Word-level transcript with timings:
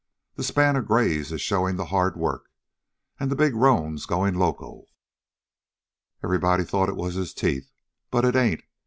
That 0.33 0.45
span 0.45 0.75
of 0.77 0.87
grays 0.87 1.31
is 1.31 1.41
showin' 1.41 1.75
the 1.75 1.85
hard 1.85 2.17
work. 2.17 2.49
An' 3.19 3.29
the 3.29 3.35
big 3.35 3.53
roan's 3.53 4.07
goin' 4.07 4.33
loco. 4.33 4.85
Everybody 6.23 6.63
thought 6.63 6.89
it 6.89 6.95
was 6.95 7.13
his 7.13 7.35
teeth, 7.35 7.71
but 8.09 8.25
it 8.25 8.35
ain't. 8.35 8.63